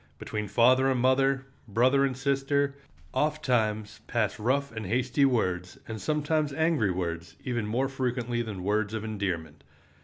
[0.17, 2.73] Between father and mother, brother and sister,
[3.13, 8.95] ofttimes pass rough and hasty words, and sometimes angry words, even more frequently than words
[8.95, 9.63] of endearment.